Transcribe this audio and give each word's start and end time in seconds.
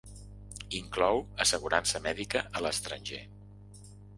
Inclou 0.77 1.21
assegurança 1.45 2.01
mèdica 2.07 2.45
a 2.61 2.65
l'estranger. 2.67 3.21